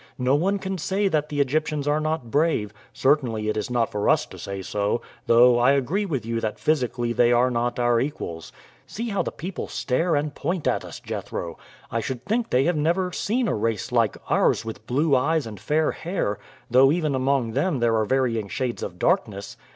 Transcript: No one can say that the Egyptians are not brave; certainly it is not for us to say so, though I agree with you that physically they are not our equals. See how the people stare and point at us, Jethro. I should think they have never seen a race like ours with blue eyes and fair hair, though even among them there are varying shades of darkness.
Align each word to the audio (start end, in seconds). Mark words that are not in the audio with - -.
No 0.17 0.33
one 0.33 0.57
can 0.57 0.79
say 0.79 1.07
that 1.09 1.29
the 1.29 1.39
Egyptians 1.39 1.87
are 1.87 1.99
not 1.99 2.31
brave; 2.31 2.73
certainly 2.91 3.49
it 3.49 3.55
is 3.55 3.69
not 3.69 3.91
for 3.91 4.09
us 4.09 4.25
to 4.25 4.39
say 4.39 4.63
so, 4.63 4.99
though 5.27 5.59
I 5.59 5.73
agree 5.73 6.07
with 6.07 6.25
you 6.25 6.41
that 6.41 6.57
physically 6.57 7.13
they 7.13 7.31
are 7.31 7.51
not 7.51 7.77
our 7.77 7.99
equals. 7.99 8.51
See 8.87 9.09
how 9.09 9.21
the 9.21 9.31
people 9.31 9.67
stare 9.67 10.15
and 10.15 10.33
point 10.33 10.65
at 10.67 10.83
us, 10.83 10.99
Jethro. 10.99 11.59
I 11.91 11.99
should 12.01 12.23
think 12.25 12.49
they 12.49 12.63
have 12.63 12.75
never 12.75 13.11
seen 13.11 13.47
a 13.47 13.53
race 13.53 13.91
like 13.91 14.17
ours 14.27 14.65
with 14.65 14.87
blue 14.87 15.15
eyes 15.15 15.45
and 15.45 15.59
fair 15.59 15.91
hair, 15.91 16.39
though 16.71 16.91
even 16.91 17.13
among 17.13 17.51
them 17.51 17.77
there 17.77 17.95
are 17.95 18.05
varying 18.05 18.47
shades 18.49 18.81
of 18.81 18.97
darkness. 18.97 19.55